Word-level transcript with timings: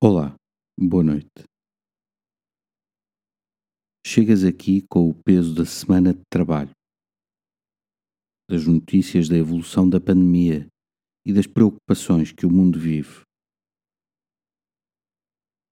Olá, 0.00 0.32
boa 0.78 1.02
noite. 1.02 1.42
Chegas 4.06 4.44
aqui 4.44 4.86
com 4.88 5.10
o 5.10 5.22
peso 5.24 5.52
da 5.56 5.66
semana 5.66 6.14
de 6.14 6.22
trabalho, 6.30 6.70
das 8.48 8.64
notícias 8.64 9.28
da 9.28 9.34
evolução 9.36 9.90
da 9.90 10.00
pandemia 10.00 10.68
e 11.26 11.32
das 11.32 11.48
preocupações 11.48 12.30
que 12.30 12.46
o 12.46 12.48
mundo 12.48 12.78
vive. 12.78 13.22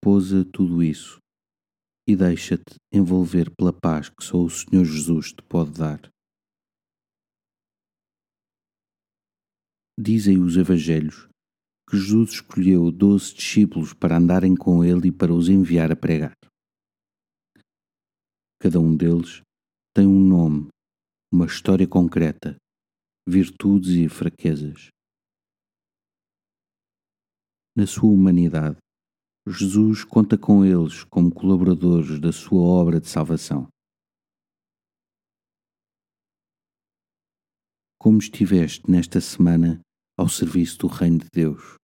Pousa 0.02 0.45
tudo 0.45 0.82
isso 0.82 1.18
e 2.04 2.16
deixa-te 2.16 2.74
envolver 2.93 3.54
pela 3.56 3.72
paz 3.72 4.08
que 4.08 4.24
só 4.24 4.43
o 4.43 4.50
Senhor 4.50 4.84
Jesus 4.84 5.29
te 5.29 5.43
pode 5.48 5.79
dar. 5.79 6.00
Dizem 9.96 10.43
os 10.43 10.56
Evangelhos 10.56 11.29
que 11.89 11.96
Jesus 11.96 12.32
escolheu 12.32 12.91
doze 12.91 13.32
discípulos 13.34 13.95
para 13.95 14.16
andarem 14.16 14.57
com 14.57 14.85
ele 14.85 15.09
e 15.09 15.12
para 15.12 15.32
os 15.32 15.48
enviar 15.48 15.93
a 15.93 15.96
pregar. 15.96 16.35
Cada 18.61 18.81
um 18.81 18.96
deles 18.96 19.43
tem 19.94 20.07
um 20.07 20.18
nome, 20.18 20.68
uma 21.32 21.46
história 21.46 21.86
concreta, 21.86 22.57
virtudes 23.29 23.91
e 23.91 24.08
fraquezas. 24.08 24.89
Na 27.77 27.86
sua 27.86 28.11
humanidade, 28.11 28.79
Jesus 29.46 30.03
conta 30.03 30.36
com 30.36 30.64
eles 30.64 31.05
como 31.05 31.32
colaboradores 31.32 32.19
da 32.19 32.33
sua 32.33 32.62
obra 32.62 33.00
de 33.00 33.08
salvação. 33.08 33.69
Como 37.97 38.19
estiveste 38.19 38.91
nesta 38.91 39.20
semana 39.20 39.80
ao 40.19 40.28
serviço 40.28 40.78
do 40.78 40.86
Reino 40.86 41.19
de 41.19 41.28
Deus. 41.30 41.77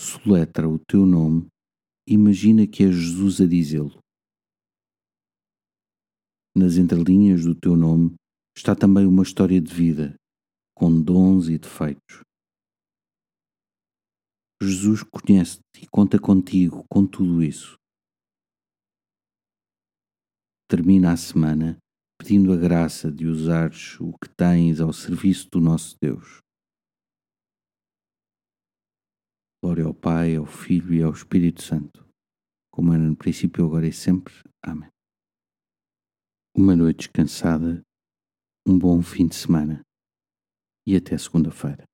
Soletra 0.00 0.68
o 0.68 0.78
teu 0.78 1.06
nome, 1.06 1.48
imagina 2.06 2.66
que 2.66 2.82
é 2.82 2.86
Jesus 2.86 3.40
a 3.40 3.46
dizê-lo. 3.46 4.00
Nas 6.56 6.76
entrelinhas 6.76 7.44
do 7.44 7.54
teu 7.54 7.76
nome 7.76 8.16
está 8.56 8.74
também 8.74 9.06
uma 9.06 9.22
história 9.22 9.60
de 9.60 9.72
vida, 9.72 10.16
com 10.74 11.00
dons 11.00 11.48
e 11.48 11.58
defeitos. 11.58 12.22
Jesus 14.60 15.04
conhece-te 15.04 15.84
e 15.84 15.86
conta 15.86 16.18
contigo 16.18 16.84
com 16.90 17.06
tudo 17.06 17.42
isso. 17.42 17.76
Termina 20.68 21.12
a 21.12 21.16
semana 21.16 21.78
pedindo 22.28 22.52
a 22.52 22.56
graça 22.58 23.10
de 23.10 23.24
usares 23.24 23.98
o 23.98 24.12
que 24.12 24.28
tens 24.28 24.82
ao 24.82 24.92
serviço 24.92 25.48
do 25.48 25.62
nosso 25.62 25.96
Deus. 25.98 26.42
Glória 29.64 29.86
ao 29.86 29.94
Pai, 29.94 30.36
ao 30.36 30.44
Filho 30.44 30.92
e 30.92 31.02
ao 31.02 31.10
Espírito 31.10 31.62
Santo, 31.62 32.06
como 32.70 32.92
era 32.92 33.02
no 33.02 33.16
princípio, 33.16 33.64
agora 33.64 33.88
e 33.88 33.94
sempre. 33.94 34.34
Amém. 34.62 34.90
Uma 36.54 36.76
noite 36.76 37.08
descansada, 37.08 37.80
um 38.66 38.78
bom 38.78 39.00
fim 39.00 39.26
de 39.26 39.34
semana 39.34 39.80
e 40.86 40.96
até 40.96 41.16
segunda-feira. 41.16 41.84